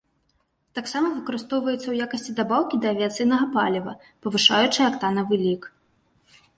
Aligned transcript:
Таксама 0.79 1.11
выкарыстоўваецца 1.17 1.83
ў 1.89 1.95
якасці 2.07 2.31
дабаўкі 2.41 2.75
да 2.87 2.91
авіяцыйнага 2.95 3.45
паліва, 3.59 3.97
павышаючай 4.27 4.85
актанавы 4.91 5.33
лік. 5.49 5.73